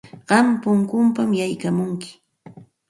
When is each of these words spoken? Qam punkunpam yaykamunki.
Qam 0.29 0.47
punkunpam 0.61 1.29
yaykamunki. 1.39 2.09